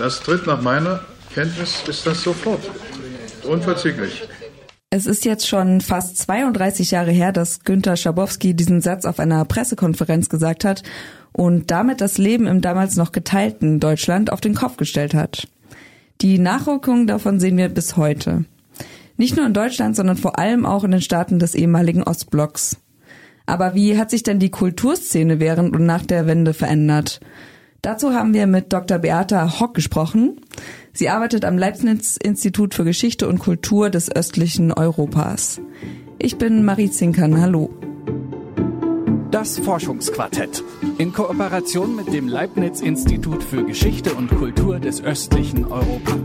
[0.00, 1.00] Das tritt nach meiner
[1.34, 2.62] Kenntnis, ist das sofort.
[3.46, 4.26] Unverzüglich.
[4.88, 9.44] Es ist jetzt schon fast 32 Jahre her, dass Günter Schabowski diesen Satz auf einer
[9.44, 10.82] Pressekonferenz gesagt hat
[11.32, 15.48] und damit das Leben im damals noch geteilten Deutschland auf den Kopf gestellt hat.
[16.22, 18.46] Die Nachwirkungen davon sehen wir bis heute.
[19.18, 22.78] Nicht nur in Deutschland, sondern vor allem auch in den Staaten des ehemaligen Ostblocks.
[23.44, 27.20] Aber wie hat sich denn die Kulturszene während und nach der Wende verändert?
[27.82, 28.98] Dazu haben wir mit Dr.
[28.98, 30.40] Beata Hock gesprochen.
[30.92, 35.62] Sie arbeitet am Leibniz-Institut für Geschichte und Kultur des östlichen Europas.
[36.18, 37.40] Ich bin Marie Zinkern.
[37.40, 37.70] Hallo.
[39.30, 40.62] Das Forschungsquartett.
[40.98, 46.16] In Kooperation mit dem Leibniz-Institut für Geschichte und Kultur des östlichen Europa.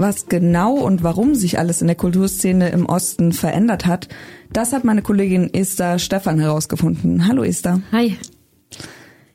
[0.00, 4.08] Was genau und warum sich alles in der Kulturszene im Osten verändert hat,
[4.50, 7.28] das hat meine Kollegin Esther Stefan herausgefunden.
[7.28, 7.82] Hallo Esther.
[7.92, 8.16] Hi.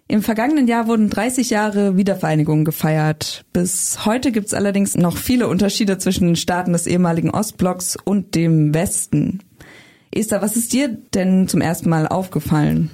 [0.08, 3.46] Im vergangenen Jahr wurden 30 Jahre Wiedervereinigung gefeiert.
[3.54, 8.34] Bis heute gibt es allerdings noch viele Unterschiede zwischen den Staaten des ehemaligen Ostblocks und
[8.34, 9.44] dem Westen.
[10.10, 12.90] Esther, was ist dir denn zum ersten Mal aufgefallen?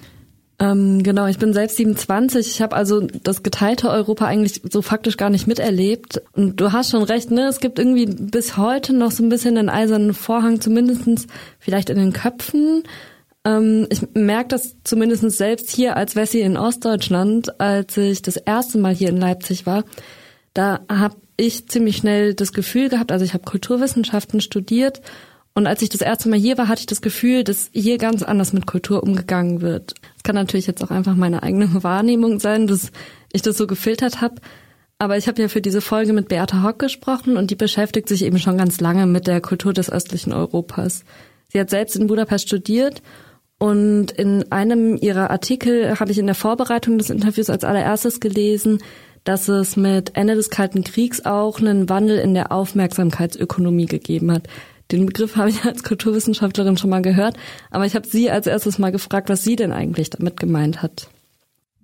[0.61, 2.47] Ähm, genau, ich bin selbst 27.
[2.47, 6.21] Ich habe also das geteilte Europa eigentlich so faktisch gar nicht miterlebt.
[6.33, 7.47] Und du hast schon recht, ne?
[7.47, 11.25] Es gibt irgendwie bis heute noch so ein bisschen den eisernen Vorhang, zumindestens
[11.57, 12.83] vielleicht in den Köpfen.
[13.43, 18.77] Ähm, ich merke das zumindest selbst hier als Wessi in Ostdeutschland, als ich das erste
[18.77, 19.83] Mal hier in Leipzig war.
[20.53, 25.01] Da habe ich ziemlich schnell das Gefühl gehabt, also ich habe Kulturwissenschaften studiert
[25.53, 28.23] und als ich das erste Mal hier war, hatte ich das Gefühl, dass hier ganz
[28.23, 29.95] anders mit Kultur umgegangen wird.
[30.15, 32.91] Es kann natürlich jetzt auch einfach meine eigene Wahrnehmung sein, dass
[33.33, 34.35] ich das so gefiltert habe.
[34.97, 38.23] Aber ich habe ja für diese Folge mit Beata Hock gesprochen und die beschäftigt sich
[38.23, 41.03] eben schon ganz lange mit der Kultur des östlichen Europas.
[41.49, 43.01] Sie hat selbst in Budapest studiert
[43.57, 48.79] und in einem ihrer Artikel habe ich in der Vorbereitung des Interviews als allererstes gelesen,
[49.23, 54.47] dass es mit Ende des Kalten Kriegs auch einen Wandel in der Aufmerksamkeitsökonomie gegeben hat.
[54.91, 57.37] Den Begriff habe ich als Kulturwissenschaftlerin schon mal gehört,
[57.69, 61.07] aber ich habe sie als erstes mal gefragt, was sie denn eigentlich damit gemeint hat.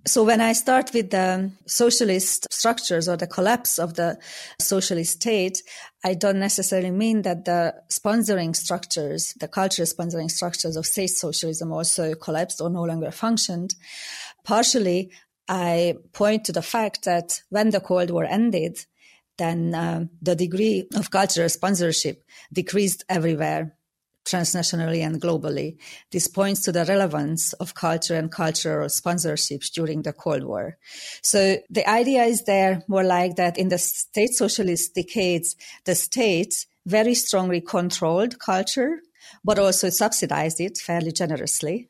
[0.08, 4.18] So when I start with the socialist structures or the collapse of the
[4.58, 5.64] socialist state,
[6.02, 11.74] I don't necessarily mean that the sponsoring structures, the cultural sponsoring structures of state socialism
[11.74, 13.76] also collapsed or no longer functioned.
[14.46, 15.12] Partially,
[15.50, 18.86] I point to the fact that when the Cold War ended,
[19.38, 23.78] then uh, the degree of cultural sponsorship decreased everywhere
[24.28, 25.78] transnationally and globally.
[26.12, 30.78] This points to the relevance of culture and cultural sponsorships during the Cold War.
[31.24, 35.56] So the idea is there more like that in the state socialist decades,
[35.86, 39.00] the state very strongly controlled culture,
[39.44, 41.90] but also subsidized it fairly generously.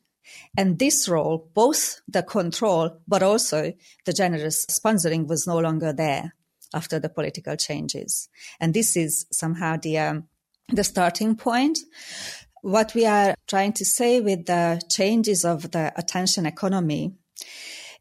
[0.57, 3.73] And this role, both the control, but also
[4.05, 6.33] the generous sponsoring was no longer there
[6.73, 8.29] after the political changes.
[8.59, 10.27] And this is somehow the, um,
[10.69, 11.79] the starting point.
[12.61, 17.13] What we are trying to say with the changes of the attention economy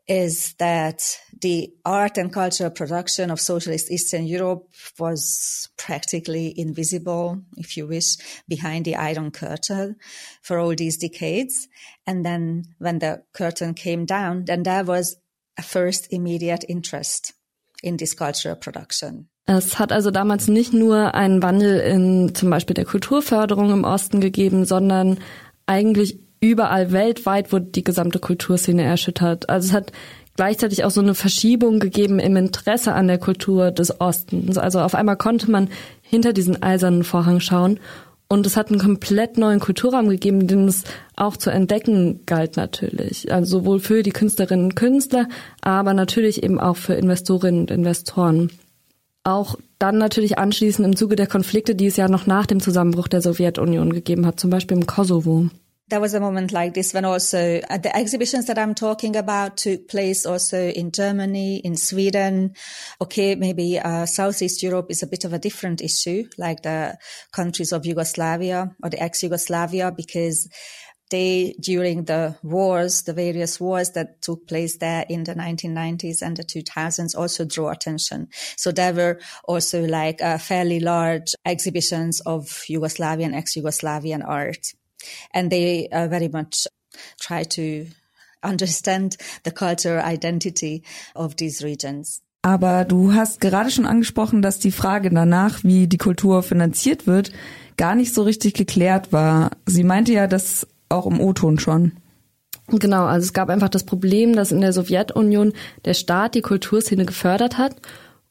[0.08, 4.68] is that the art and cultural production of socialist Eastern Europe
[4.98, 8.16] was practically invisible, if you wish,
[8.48, 9.96] behind the Iron Curtain
[10.42, 11.68] for all these decades.
[12.06, 15.16] And then when the curtain came down, then there was
[15.58, 17.32] a first immediate interest
[17.82, 19.28] in this cultural production.
[19.46, 24.20] Es hat also damals nicht nur einen Wandel in zum Beispiel der Kulturförderung im Osten
[24.20, 25.18] gegeben, sondern
[25.66, 29.48] eigentlich überall weltweit wurde die gesamte Kulturszene erschüttert.
[29.48, 29.92] Also es hat
[30.36, 34.58] gleichzeitig auch so eine Verschiebung gegeben im Interesse an der Kultur des Ostens.
[34.58, 35.68] Also auf einmal konnte man
[36.02, 37.80] hinter diesen eisernen Vorhang schauen
[38.28, 43.32] und es hat einen komplett neuen Kulturraum gegeben, den es auch zu entdecken galt natürlich.
[43.32, 45.28] Also sowohl für die Künstlerinnen und Künstler,
[45.60, 48.50] aber natürlich eben auch für Investorinnen und Investoren.
[49.22, 53.08] Auch dann natürlich anschließend im Zuge der Konflikte, die es ja noch nach dem Zusammenbruch
[53.08, 55.48] der Sowjetunion gegeben hat, zum Beispiel im Kosovo.
[55.88, 59.56] There was a moment like this when also uh, the exhibitions that I'm talking about
[59.56, 62.54] took place also in Germany, in Sweden.
[63.00, 66.98] Okay, maybe uh, Southeast Europe is a bit of a different issue, like the
[67.32, 70.48] countries of Yugoslavia or the ex-Yugoslavia, because
[71.10, 76.36] they, during the wars, the various wars that took place there in the 1990s and
[76.36, 78.26] the 2000s also drew attention.
[78.56, 84.66] So there were also like uh, fairly large exhibitions of Yugoslavian, ex-Yugoslavian art
[85.32, 86.66] and they uh, very much
[87.20, 87.86] try to
[88.42, 90.82] understand the cultural identity
[91.14, 92.22] of these regions.
[92.42, 97.32] Aber du hast gerade schon angesprochen, dass die Frage danach, wie die Kultur finanziert wird,
[97.76, 99.50] gar nicht so richtig geklärt war.
[99.66, 101.92] Sie meinte ja das auch im O-Ton schon.
[102.68, 105.52] Genau, also es gab einfach das Problem, dass in der Sowjetunion
[105.84, 107.76] der Staat die Kulturszene gefördert hat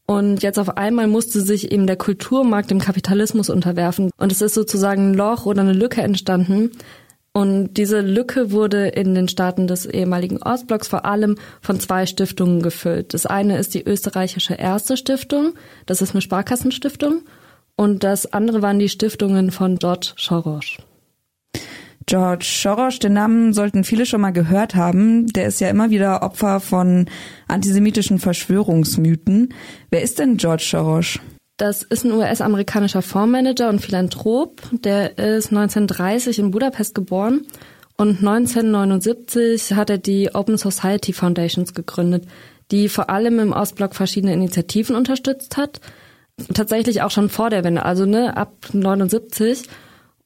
[0.05, 4.11] und jetzt auf einmal musste sich eben der Kulturmarkt dem Kapitalismus unterwerfen.
[4.17, 6.71] Und es ist sozusagen ein Loch oder eine Lücke entstanden.
[7.33, 12.61] Und diese Lücke wurde in den Staaten des ehemaligen Ostblocks vor allem von zwei Stiftungen
[12.61, 13.13] gefüllt.
[13.13, 15.53] Das eine ist die österreichische Erste Stiftung,
[15.85, 17.23] das ist eine Sparkassenstiftung.
[17.75, 20.77] Und das andere waren die Stiftungen von George Soros.
[22.07, 25.27] George Soros, den Namen sollten viele schon mal gehört haben.
[25.27, 27.07] Der ist ja immer wieder Opfer von
[27.47, 29.53] antisemitischen Verschwörungsmythen.
[29.89, 31.19] Wer ist denn George Soros?
[31.57, 34.61] Das ist ein US-amerikanischer Fondsmanager und Philanthrop.
[34.71, 37.47] Der ist 1930 in Budapest geboren
[37.97, 42.25] und 1979 hat er die Open Society Foundations gegründet,
[42.71, 45.79] die vor allem im Ostblock verschiedene Initiativen unterstützt hat.
[46.53, 49.63] Tatsächlich auch schon vor der Wende, also ne, ab 79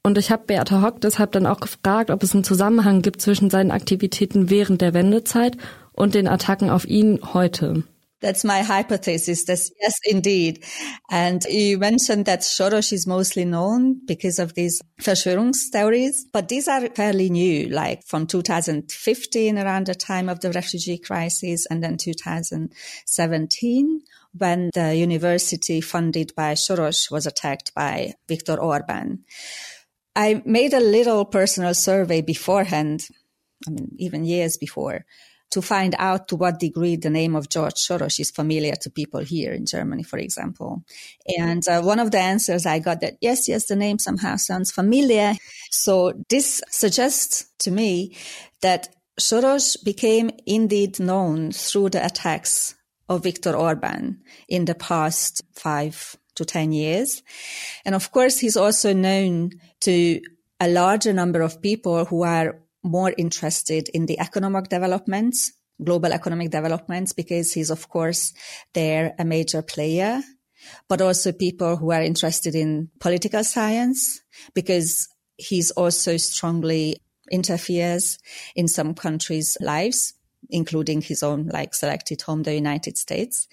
[0.02, 3.50] und ich habe Beate Hock deshalb dann auch gefragt, ob es einen Zusammenhang gibt zwischen
[3.50, 5.56] seinen Aktivitäten während der Wendezeit
[5.92, 7.84] und den Attacken auf ihn heute.
[8.20, 9.46] That's my hypothesis.
[9.46, 10.62] That yes, indeed.
[11.08, 16.86] And you mentioned that Soros is mostly known because of these Verschwörungstheories, but these are
[16.94, 24.02] fairly new, like from 2015 around the time of the refugee crisis and then 2017
[24.32, 29.24] when the university funded by Soros was attacked by Viktor Orban.
[30.16, 33.06] I made a little personal survey beforehand,
[33.66, 35.04] I mean, even years before,
[35.50, 39.20] to find out to what degree the name of George Soros is familiar to people
[39.20, 40.84] here in Germany, for example.
[41.38, 44.70] And uh, one of the answers I got that yes, yes, the name somehow sounds
[44.70, 45.34] familiar.
[45.70, 48.16] So this suggests to me
[48.62, 52.74] that Soros became indeed known through the attacks
[53.08, 57.22] of Viktor Orban in the past five to 10 years.
[57.84, 60.20] And of course, he's also known to
[60.58, 65.52] a larger number of people who are more interested in the economic developments,
[65.82, 68.32] global economic developments, because he's, of course,
[68.72, 70.22] there a major player,
[70.88, 74.22] but also people who are interested in political science,
[74.54, 76.96] because he's also strongly
[77.30, 78.18] interferes
[78.54, 80.14] in some countries' lives,
[80.48, 83.46] including his own, like selected home, the United States.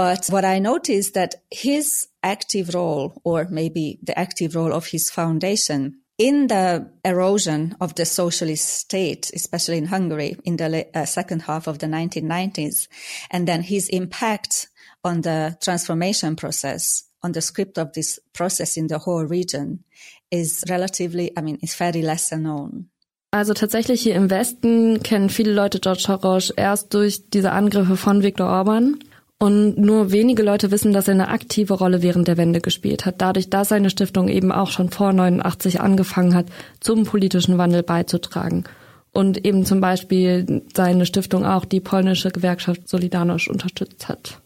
[0.00, 5.10] But what I noticed that his active role, or maybe the active role of his
[5.10, 11.42] foundation in the erosion of the socialist state, especially in Hungary in the uh, second
[11.42, 12.88] half of the 1990s,
[13.30, 14.68] and then his impact
[15.04, 19.84] on the transformation process, on the script of this process in the whole region
[20.30, 22.88] is relatively, I mean, is fairly lesser known.
[23.32, 28.22] Also tatsächlich hier im Westen kennen viele Leute George Soros erst durch diese Angriffe von
[28.22, 28.98] Viktor Orban.
[29.42, 33.22] Und nur wenige Leute wissen, dass er eine aktive Rolle während der Wende gespielt hat,
[33.22, 36.46] dadurch, dass seine Stiftung eben auch schon vor 89 angefangen hat,
[36.78, 38.64] zum politischen Wandel beizutragen.
[39.12, 44.42] Und eben zum Beispiel seine Stiftung auch die polnische Gewerkschaft Solidarność unterstützt hat.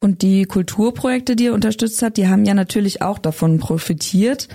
[0.00, 4.48] Und die Kulturprojekte, die er unterstützt hat, die haben ja natürlich auch davon profitiert.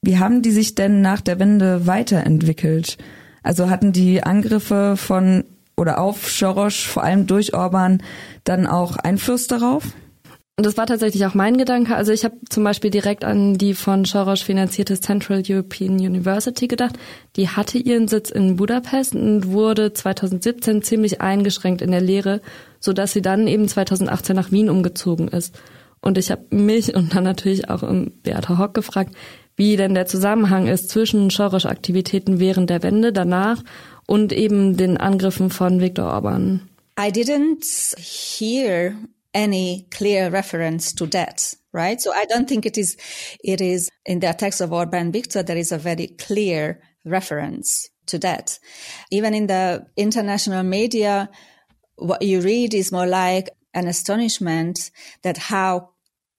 [0.00, 2.96] Wie haben die sich denn nach der Wende weiterentwickelt?
[3.42, 5.44] Also hatten die Angriffe von
[5.82, 8.02] oder auf Schorosch, vor allem durch Orban,
[8.44, 9.82] dann auch Einfluss darauf?
[10.56, 11.96] Und das war tatsächlich auch mein Gedanke.
[11.96, 16.96] Also ich habe zum Beispiel direkt an die von Soros finanzierte Central European University gedacht.
[17.34, 22.42] Die hatte ihren Sitz in Budapest und wurde 2017 ziemlich eingeschränkt in der Lehre,
[22.78, 25.58] so dass sie dann eben 2018 nach Wien umgezogen ist.
[26.00, 27.82] Und ich habe mich und dann natürlich auch
[28.22, 29.16] Beata Hock gefragt,
[29.56, 33.62] wie denn der Zusammenhang ist zwischen Soros Aktivitäten während der Wende, danach
[34.06, 36.68] und eben den Angriffen von Viktor Orban.
[36.98, 37.64] I didn't
[37.98, 38.96] hear
[39.34, 42.00] any clear reference to that, right?
[42.00, 42.96] So I don't think it is,
[43.42, 48.18] it is in the attacks of Orban Viktor, there is a very clear reference to
[48.18, 48.58] that.
[49.10, 51.30] Even in the international media,
[51.96, 54.90] what you read is more like an astonishment
[55.22, 55.90] that how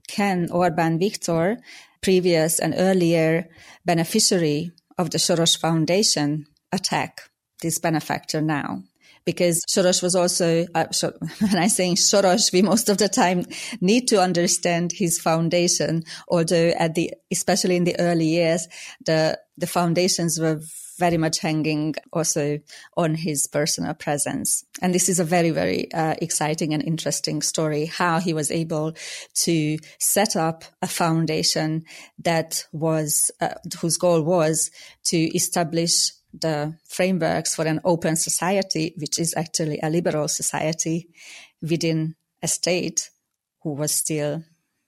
[0.08, 1.58] can Orban Viktor,
[2.02, 3.50] previous and earlier
[3.86, 7.30] beneficiary of the Soros Foundation, attack
[7.64, 8.84] this benefactor now
[9.26, 10.86] because Soros was also, uh,
[11.40, 13.46] when I say Soros, we most of the time
[13.82, 18.68] need to understand his foundation, although at the, especially in the early years,
[19.06, 20.62] the, the foundations were
[21.00, 22.60] very much hanging also
[22.96, 24.64] on his personal presence.
[24.82, 28.94] And this is a very, very uh, exciting and interesting story, how he was able
[29.46, 31.86] to set up a foundation
[32.20, 34.70] that was, uh, whose goal was
[35.06, 41.10] to establish the frameworks for an open society, which is actually a liberal society
[41.62, 43.10] within a state
[43.62, 44.44] who was still,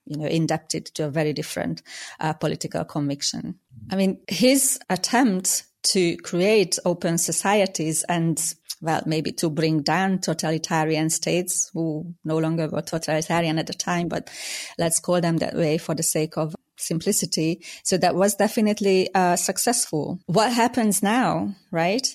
[0.05, 1.81] you know, indebted to a very different
[2.19, 3.59] uh, political conviction.
[3.89, 8.41] I mean, his attempt to create open societies and
[8.81, 14.07] well, maybe to bring down totalitarian states who no longer were totalitarian at the time,
[14.07, 14.29] but
[14.77, 17.63] let's call them that way for the sake of simplicity.
[17.83, 20.19] So that was definitely uh, successful.
[20.27, 22.07] What happens now, right?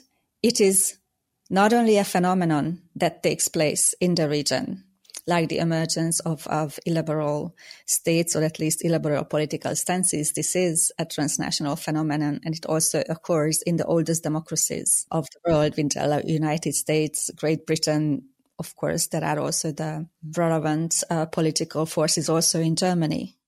[0.42, 0.98] It is
[1.50, 4.84] not only a phenomenon that takes place in the region,
[5.26, 10.32] like the emergence of, of illiberal states or at least illiberal political stances.
[10.32, 15.50] This is a transnational phenomenon and it also occurs in the oldest democracies of the
[15.50, 18.22] world, the United States, Great Britain.
[18.58, 23.39] Of course, there are also the relevant uh, political forces also in Germany.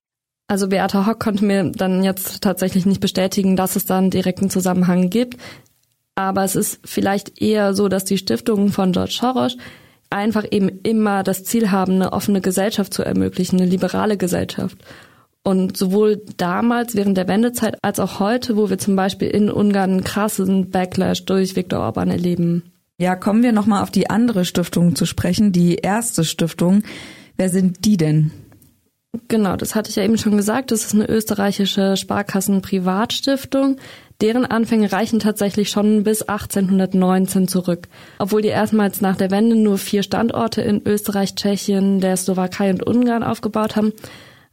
[0.53, 4.51] Also Beata Hock konnte mir dann jetzt tatsächlich nicht bestätigen, dass es da einen direkten
[4.51, 5.39] Zusammenhang gibt.
[6.15, 9.57] Aber es ist vielleicht eher so, dass die Stiftungen von George Soros
[10.11, 14.77] einfach eben immer das Ziel haben, eine offene Gesellschaft zu ermöglichen, eine liberale Gesellschaft.
[15.43, 19.91] Und sowohl damals während der Wendezeit als auch heute, wo wir zum Beispiel in Ungarn
[19.91, 22.75] einen krassen Backlash durch Viktor Orban erleben.
[22.99, 26.83] Ja, kommen wir nochmal auf die andere Stiftung zu sprechen, die erste Stiftung.
[27.39, 28.33] Wer sind die denn?
[29.29, 30.71] Genau, das hatte ich ja eben schon gesagt.
[30.71, 33.77] Das ist eine österreichische Sparkassen-Privatstiftung.
[34.23, 37.89] Deren Anfänge reichen tatsächlich schon bis 1819 zurück.
[38.19, 42.87] Obwohl die erstmals nach der Wende nur vier Standorte in Österreich, Tschechien, der Slowakei und
[42.87, 43.93] Ungarn aufgebaut haben,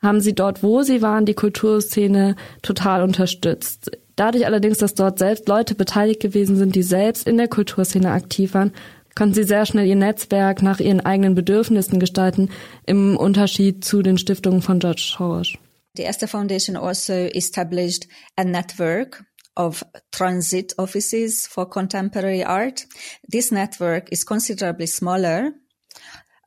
[0.02, 3.92] haben sie dort, wo sie waren, die Kulturszene total unterstützt.
[4.18, 8.54] Dadurch allerdings, dass dort selbst Leute beteiligt gewesen sind, die selbst in der Kulturszene aktiv
[8.54, 8.74] waren,
[9.16, 12.50] konnten sie sehr schnell ihr Netzwerk nach ihren eigenen Bedürfnissen gestalten,
[12.86, 15.54] im Unterschied zu den Stiftungen von George Soros.
[15.96, 19.26] The Esther Foundation also established a network
[19.56, 22.88] of transit offices for contemporary art.
[23.30, 25.52] This network is considerably smaller.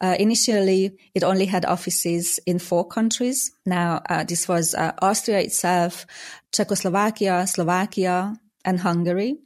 [0.01, 3.53] Uh, initially, it only had offices in four countries.
[3.65, 6.07] Now, uh, this was uh, Austria itself,
[6.51, 9.37] Czechoslovakia, Slovakia, and Hungary.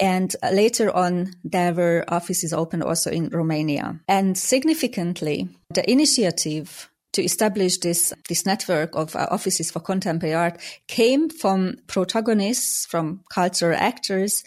[0.00, 4.00] And uh, later on, there were offices opened also in Romania.
[4.08, 10.60] And significantly, the initiative to establish this this network of uh, offices for contemporary art
[10.86, 14.44] came from protagonists, from cultural actors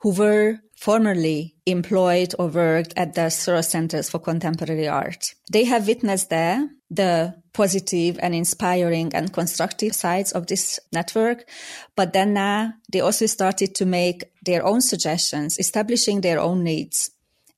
[0.00, 5.34] who were formerly employed or worked at the Soros Centers for Contemporary Art.
[5.50, 11.48] They have witnessed there the positive and inspiring and constructive sides of this network.
[11.96, 17.10] But then now they also started to make their own suggestions, establishing their own needs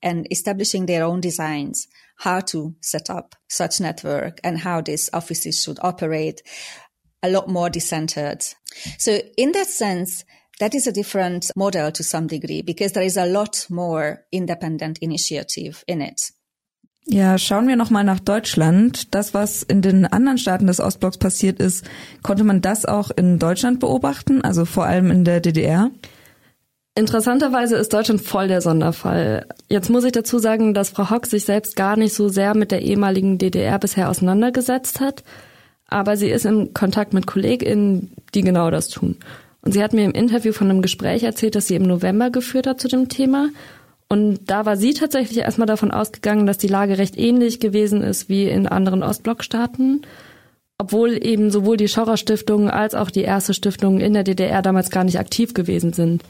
[0.03, 5.63] and establishing their own designs how to set up such network and how these offices
[5.63, 6.43] should operate
[7.23, 8.55] a lot more decentered.
[8.99, 10.25] So in that sense,
[10.59, 14.99] that is a different model to some degree because there is a lot more independent
[14.99, 16.33] initiative in it.
[17.09, 19.15] Ja, schauen wir nochmal nach Deutschland.
[19.15, 21.85] Das, was in den anderen Staaten des Ostblocks passiert ist,
[22.25, 25.93] konnte man das auch in Deutschland beobachten, also vor allem in der DDR?
[26.99, 29.45] Interessanterweise ist Deutschland voll der Sonderfall.
[29.69, 32.71] Jetzt muss ich dazu sagen, dass Frau Hock sich selbst gar nicht so sehr mit
[32.71, 35.23] der ehemaligen DDR bisher auseinandergesetzt hat,
[35.89, 39.17] aber sie ist im Kontakt mit KollegInnen, die genau das tun.
[39.61, 42.67] Und sie hat mir im Interview von einem Gespräch erzählt, das sie im November geführt
[42.67, 43.51] hat zu dem Thema.
[44.09, 48.31] Und da war sie tatsächlich erstmal davon ausgegangen, dass die Lage recht ähnlich gewesen ist
[48.31, 50.01] wie in anderen Ostblockstaaten,
[50.79, 54.89] obwohl eben sowohl die Schaurer Stiftung als auch die erste Stiftung in der DDR damals
[54.89, 56.23] gar nicht aktiv gewesen sind.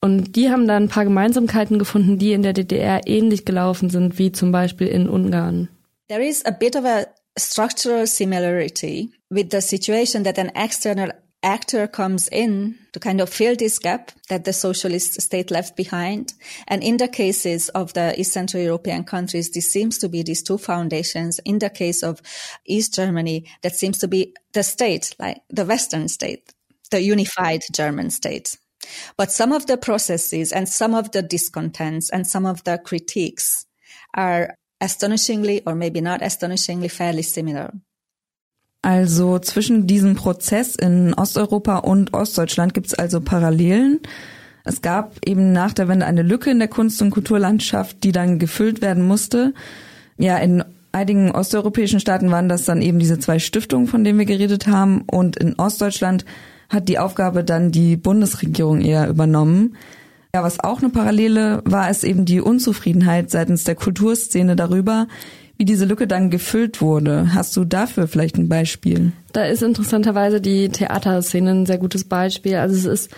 [0.00, 4.18] Und die haben dann ein paar Gemeinsamkeiten gefunden, die in der DDR ähnlich gelaufen sind,
[4.18, 5.68] wie zum Beispiel in Ungarn.
[6.08, 7.06] There is a bit of a
[7.38, 11.12] structural similarity with the situation that an external
[11.42, 16.34] actor comes in to kind of fill this gap that the socialist state left behind.
[16.66, 20.42] And in the cases of the East Central European countries, this seems to be these
[20.42, 21.38] two foundations.
[21.44, 22.20] In the case of
[22.64, 26.52] East Germany, that seems to be the state, like the Western state,
[26.90, 28.56] the unified German state.
[29.16, 33.66] But some of the processes and some of the discontents and some of the critiques
[34.14, 37.72] are astonishingly or maybe not astonishingly fairly similar.
[38.82, 44.00] Also zwischen diesem Prozess in Osteuropa und Ostdeutschland gibt es also Parallelen.
[44.64, 48.38] Es gab eben nach der Wende eine Lücke in der Kunst- und Kulturlandschaft, die dann
[48.38, 49.54] gefüllt werden musste.
[50.18, 54.26] Ja, in einigen osteuropäischen Staaten waren das dann eben diese zwei Stiftungen, von denen wir
[54.26, 55.02] geredet haben.
[55.02, 56.24] Und in Ostdeutschland
[56.68, 59.76] hat die Aufgabe dann die Bundesregierung eher übernommen.
[60.34, 65.06] Ja, was auch eine Parallele war, ist eben die Unzufriedenheit seitens der Kulturszene darüber,
[65.56, 67.34] wie diese Lücke dann gefüllt wurde.
[67.34, 69.12] Hast du dafür vielleicht ein Beispiel?
[69.32, 72.56] Da ist interessanterweise die Theaterszene ein sehr gutes Beispiel.
[72.56, 73.10] Also es ist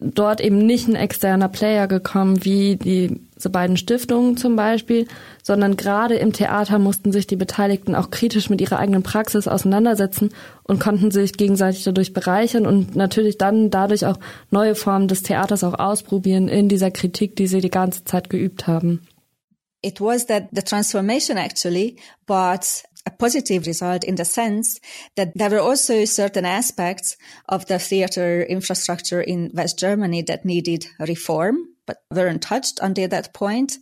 [0.00, 5.06] dort eben nicht ein externer Player gekommen wie die diese beiden Stiftungen zum Beispiel,
[5.42, 10.30] sondern gerade im Theater mussten sich die Beteiligten auch kritisch mit ihrer eigenen Praxis auseinandersetzen
[10.62, 14.18] und konnten sich gegenseitig dadurch bereichern und natürlich dann dadurch auch
[14.50, 18.66] neue Formen des Theaters auch ausprobieren in dieser Kritik, die sie die ganze Zeit geübt
[18.66, 19.06] haben.
[19.82, 24.80] It was that the transformation actually brought a positive result in the sense
[25.14, 27.16] that there were also certain aspects
[27.48, 33.32] of the theater infrastructure in West Germany that needed reform, but weren't touched until that
[33.32, 33.78] point.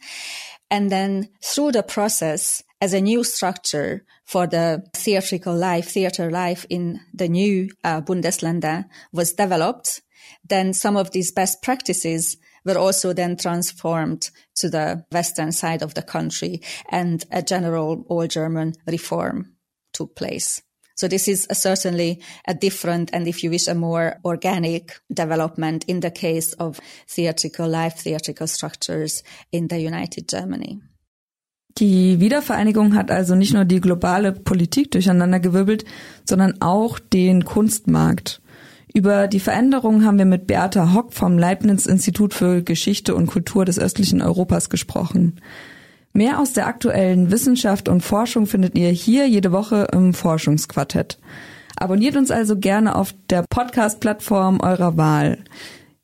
[0.71, 6.67] And then through the process, as a new structure for the theatrical life, theater life
[6.69, 10.03] in the new uh, Bundesländer was developed,
[10.47, 15.95] then some of these best practices were also then transformed to the western side of
[15.95, 19.55] the country and a general all German reform
[19.93, 20.63] took place.
[20.97, 25.85] So this is a certainly a different and if you wish a more organic development
[25.89, 30.81] in the case of theatrical life, theatrical structures in the United Germany.
[31.79, 35.85] Die Wiedervereinigung hat also nicht nur die globale Politik durcheinandergewirbelt,
[36.25, 38.41] sondern auch den Kunstmarkt.
[38.97, 43.65] Über die Veränderungen haben wir mit Beata Hock vom Leibniz Institut für Geschichte und Kultur
[43.65, 45.41] des östlichen Europas gesprochen.
[46.13, 51.19] Mehr aus der aktuellen Wissenschaft und Forschung findet ihr hier jede Woche im Forschungsquartett.
[51.75, 55.39] Abonniert uns also gerne auf der Podcast-Plattform eurer Wahl.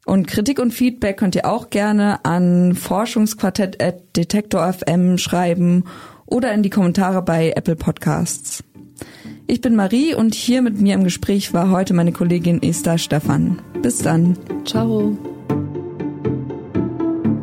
[0.04, 5.84] Und Kritik und Feedback könnt ihr auch gerne an forschungsquartett.detektor.fm schreiben
[6.26, 8.64] oder in die Kommentare bei Apple Podcasts.
[9.50, 13.60] Ich bin Marie und hier mit mir im Gespräch war heute meine Kollegin Esther Stefan.
[13.82, 14.38] Bis dann.
[14.64, 15.18] Ciao.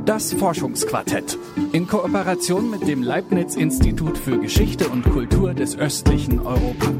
[0.06, 1.38] Das Forschungsquartett
[1.74, 6.94] in Kooperation mit dem Leibniz Institut für Geschichte und Kultur des östlichen Europa.